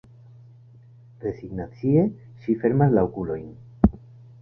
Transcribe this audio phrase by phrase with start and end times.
[1.27, 2.07] Rezignacie,
[2.43, 3.49] ŝi fermas la okulojn.